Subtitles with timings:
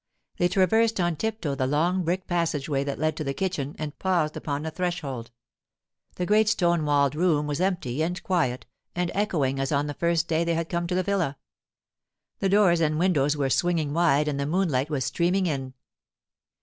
[0.37, 4.35] They traversed on tiptoe the long brick passageway that led to the kitchen, and paused
[4.35, 5.29] upon the threshold.
[6.15, 10.27] The great stone walled room was empty and quiet and echoing as on the first
[10.27, 11.37] day they had come to the villa.
[12.39, 15.75] The doors and windows were swinging wide and the moonlight was streaming in.